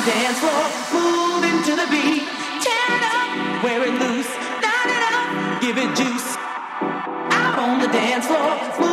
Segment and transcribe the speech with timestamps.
[0.00, 0.64] the dance floor,
[0.94, 2.22] move into the beat.
[2.64, 4.32] Tear it up, wear it loose,
[4.64, 6.36] not it up, give it juice.
[7.32, 8.89] Out on the dance floor,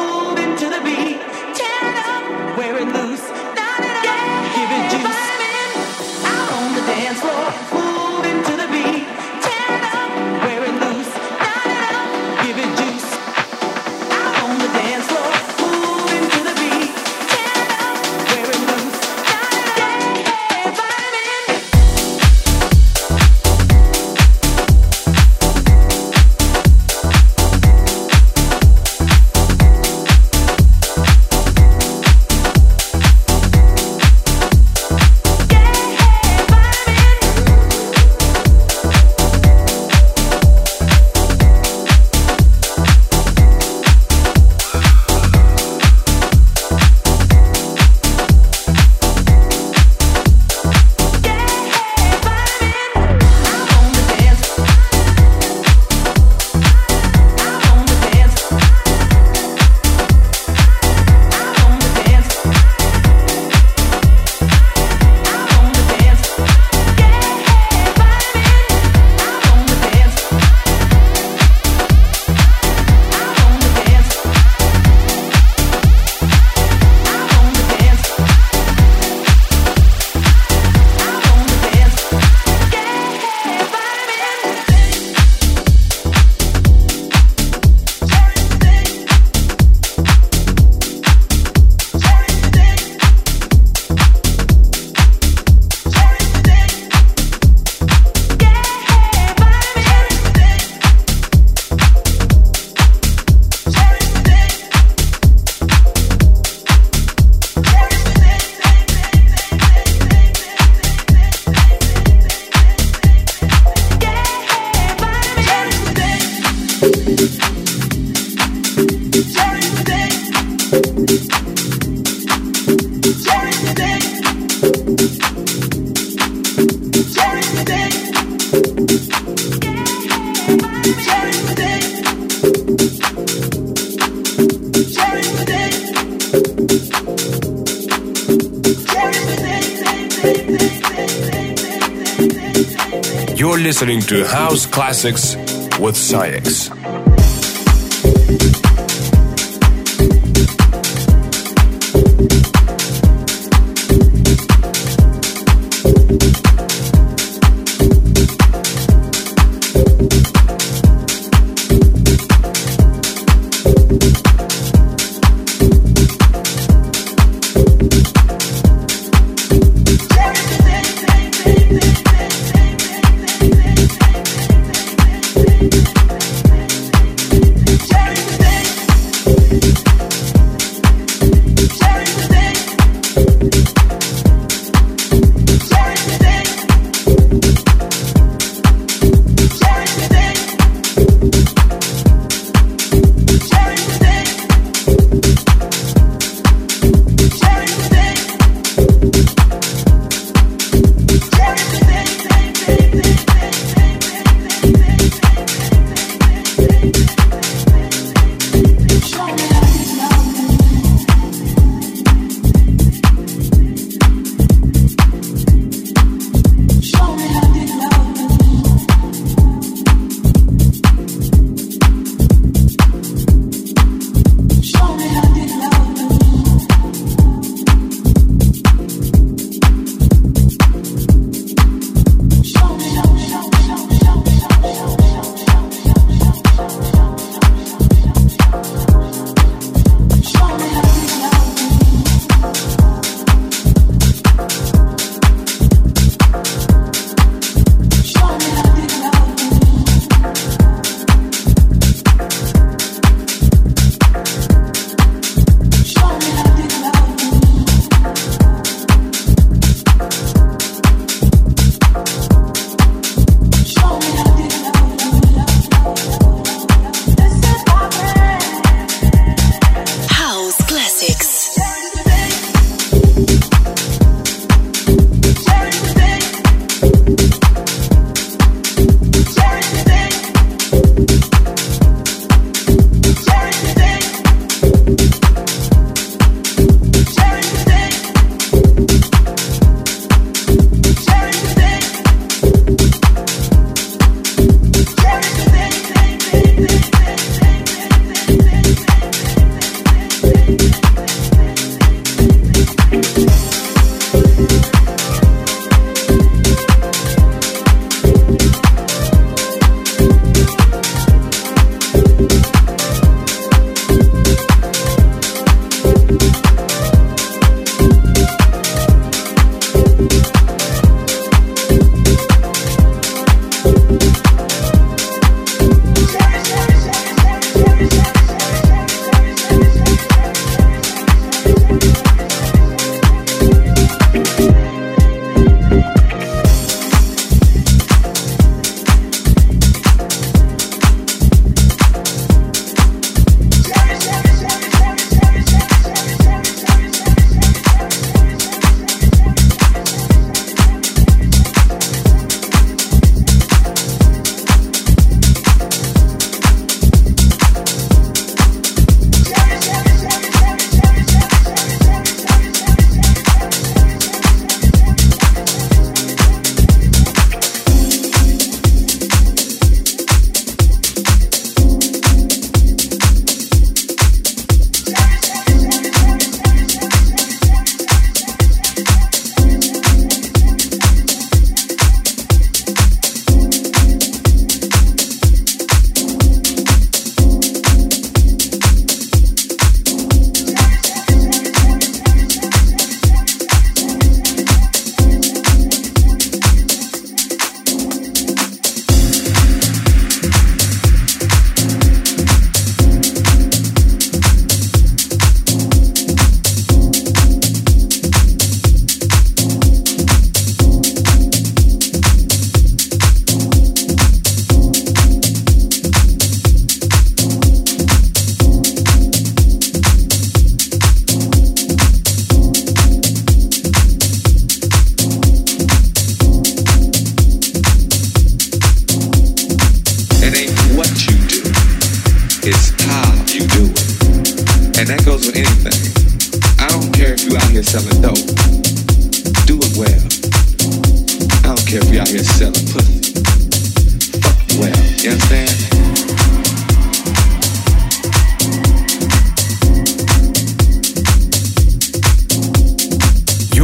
[144.97, 145.35] Classics
[145.77, 146.56] with SAIX.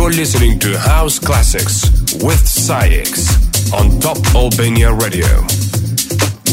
[0.03, 1.89] You're listening to House Classics
[2.21, 5.47] with SAIX on Top Albania Radio.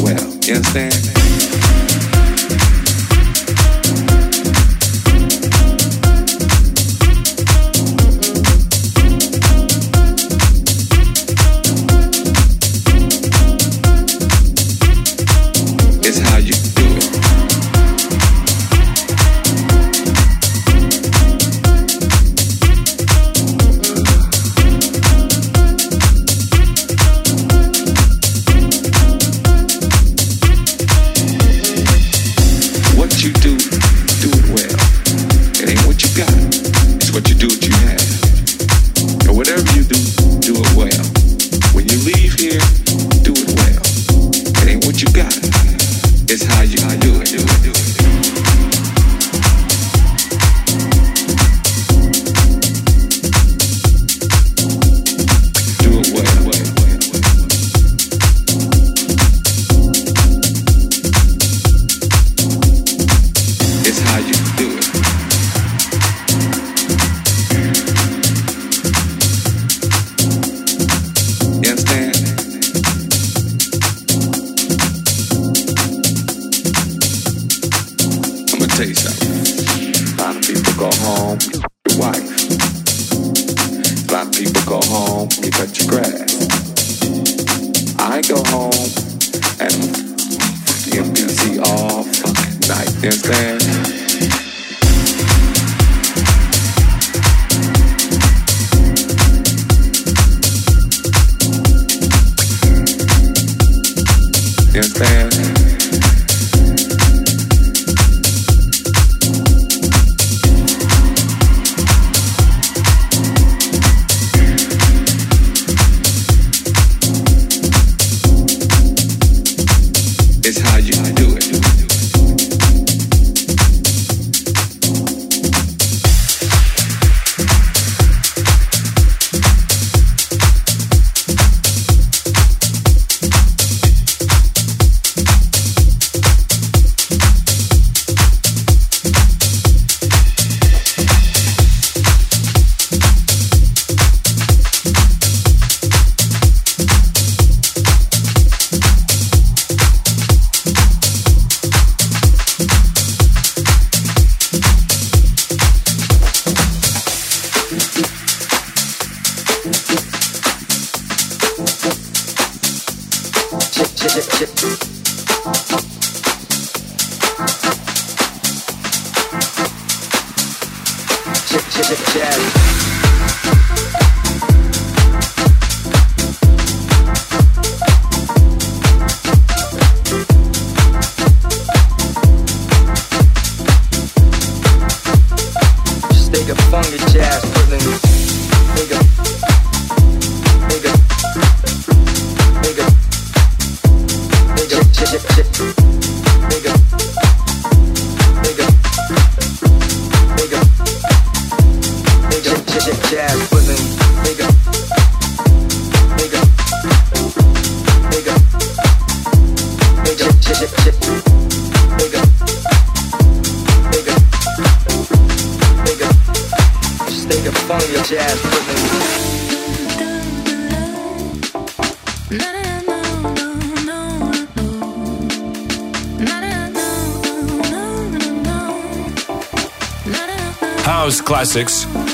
[0.04, 1.19] Well, yes, there.
[84.44, 86.32] people go home, you cut your grass.
[87.98, 88.72] I go home
[89.60, 89.74] and
[90.88, 92.88] fucking see all fucking night.
[93.02, 93.79] You understand?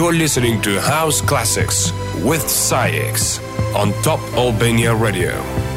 [0.00, 1.92] You're listening to House Classics
[2.24, 3.38] with SAIX
[3.74, 5.69] on Top Albania Radio.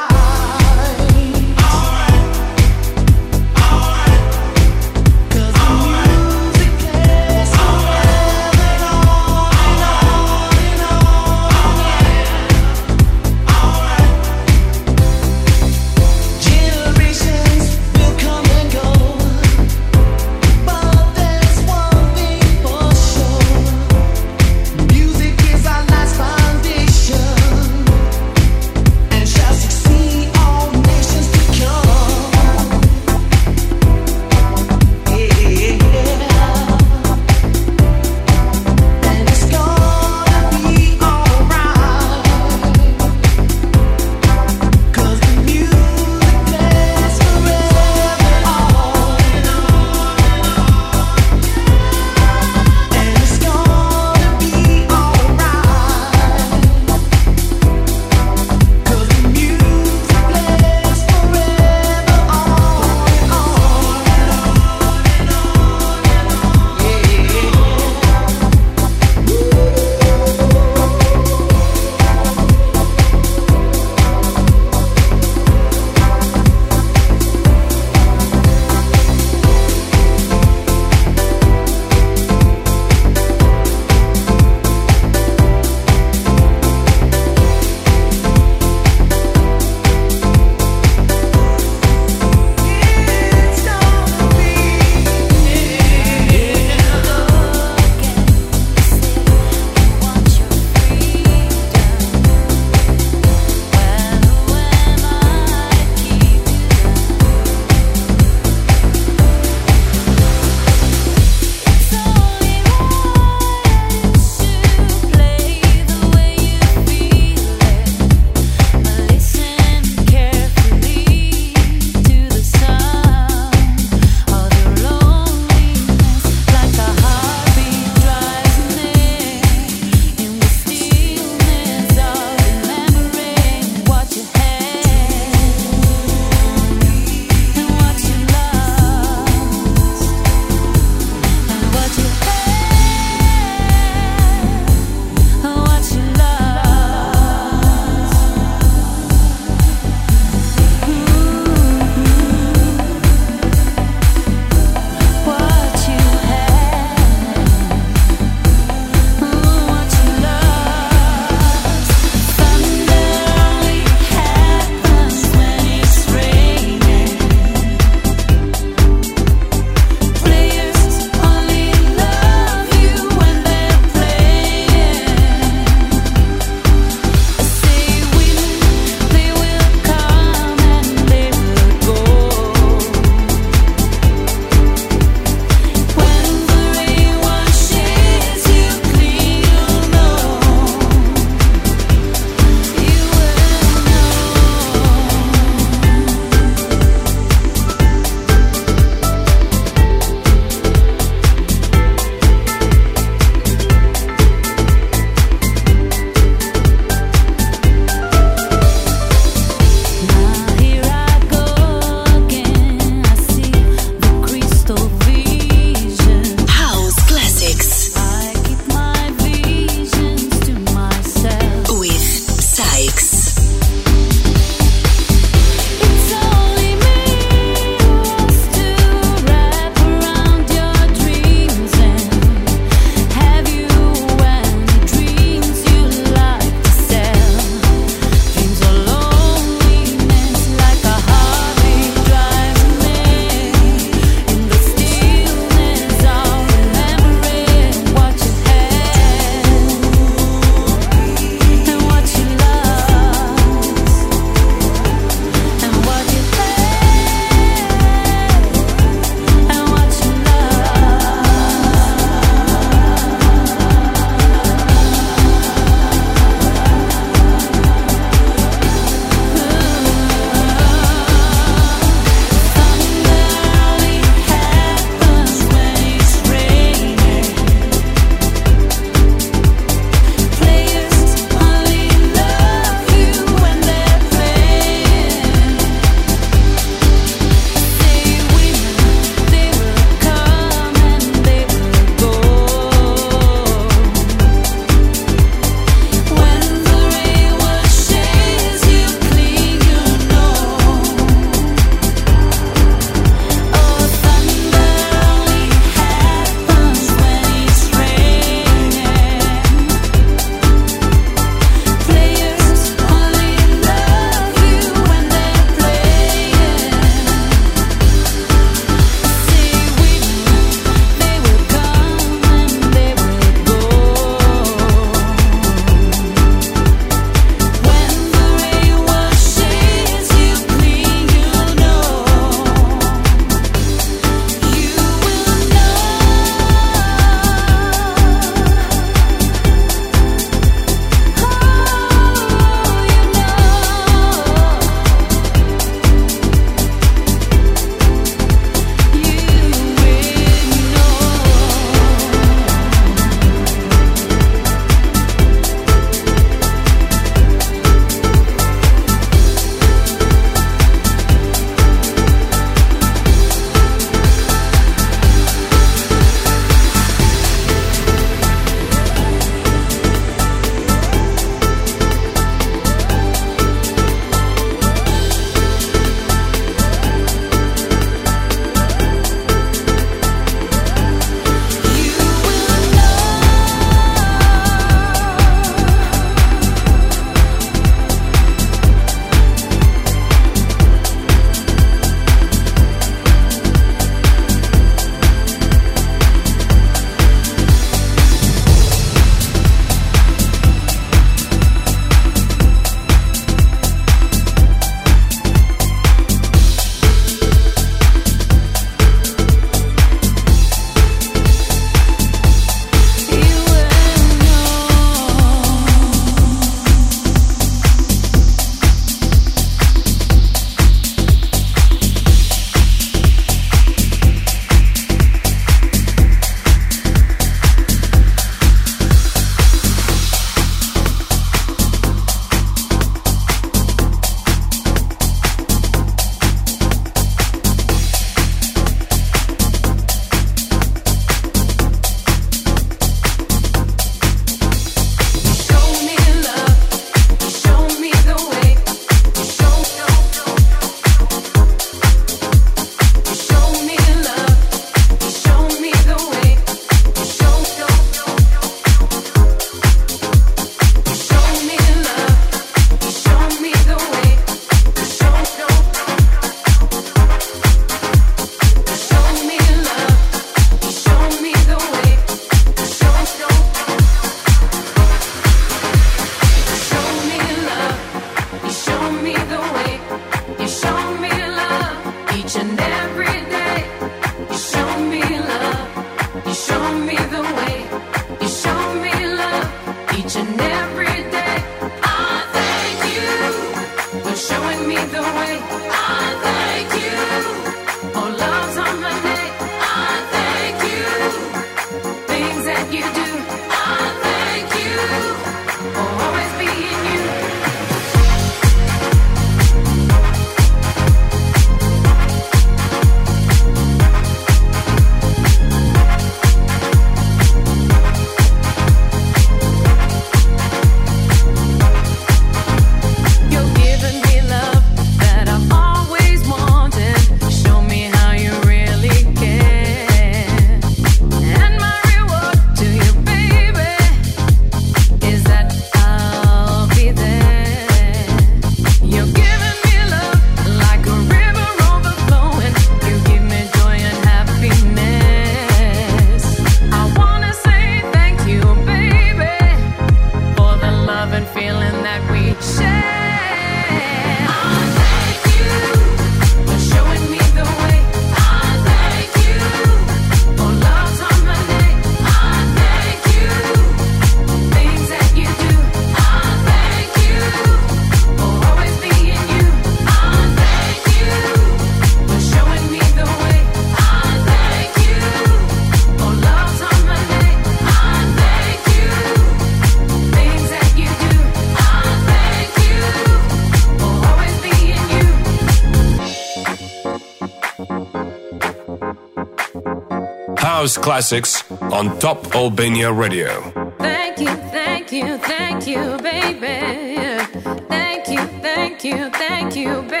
[590.61, 593.41] House Classics on Top Albania Radio.
[593.79, 597.25] Thank you, thank you, thank you, baby.
[597.67, 600.00] Thank you, thank you, thank you, baby.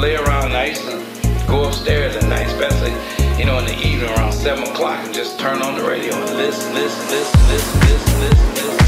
[0.00, 2.92] lay around nice and go upstairs at night, especially,
[3.38, 6.36] you know, in the evening around 7 o'clock and just turn on the radio and
[6.36, 8.85] listen, listen, listen, listen, listen, listen, listen.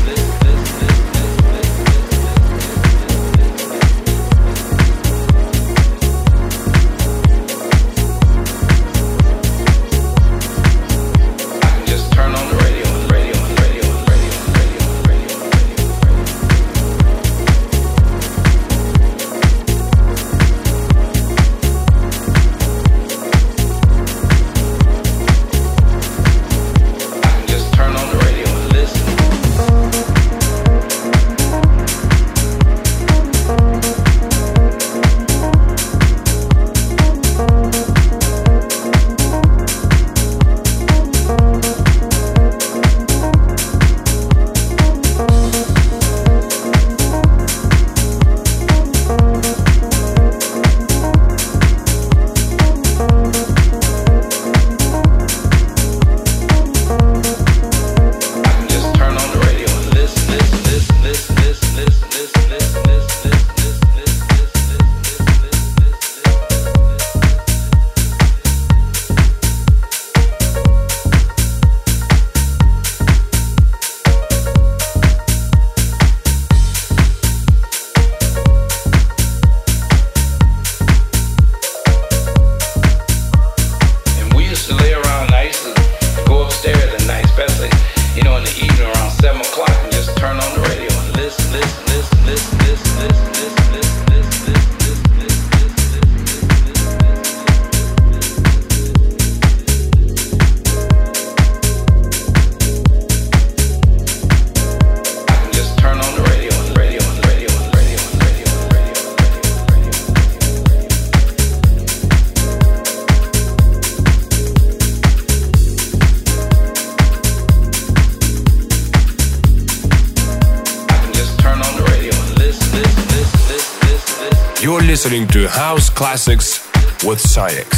[125.79, 127.78] House Classics with SAIX.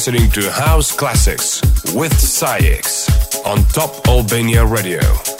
[0.00, 1.60] Listening to House Classics
[1.94, 5.39] with SAIX on Top Albania Radio.